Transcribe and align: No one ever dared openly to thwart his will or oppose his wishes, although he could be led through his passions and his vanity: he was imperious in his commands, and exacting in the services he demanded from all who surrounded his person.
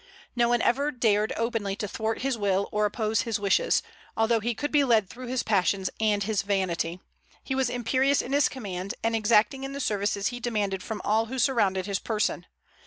No 0.35 0.49
one 0.49 0.63
ever 0.63 0.89
dared 0.89 1.31
openly 1.37 1.75
to 1.75 1.87
thwart 1.87 2.23
his 2.23 2.35
will 2.35 2.67
or 2.71 2.85
oppose 2.85 3.21
his 3.21 3.39
wishes, 3.39 3.83
although 4.17 4.39
he 4.39 4.55
could 4.55 4.71
be 4.71 4.83
led 4.83 5.07
through 5.07 5.27
his 5.27 5.43
passions 5.43 5.91
and 5.99 6.23
his 6.23 6.41
vanity: 6.41 6.99
he 7.43 7.53
was 7.53 7.69
imperious 7.69 8.19
in 8.19 8.33
his 8.33 8.49
commands, 8.49 8.95
and 9.03 9.15
exacting 9.15 9.63
in 9.63 9.73
the 9.73 9.79
services 9.79 10.29
he 10.29 10.39
demanded 10.39 10.81
from 10.81 11.01
all 11.03 11.27
who 11.27 11.37
surrounded 11.37 11.85
his 11.85 11.99
person. 11.99 12.47